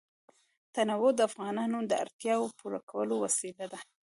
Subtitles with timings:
[0.75, 3.79] تنوع د افغانانو د اړتیاوو د پوره کولو وسیله ده.